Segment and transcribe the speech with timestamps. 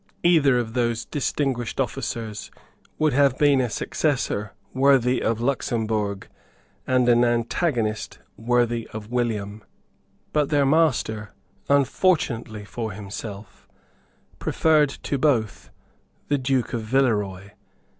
[0.23, 2.49] Either of those distinguished officers
[2.97, 6.27] would have been a successor worthy of Luxemburg
[6.87, 9.63] and an antagonist worthy of William;
[10.33, 11.35] but their master,
[11.69, 13.67] unfortunately for himself,
[14.39, 15.69] preferred to both
[16.29, 17.51] the Duke of Villeroy.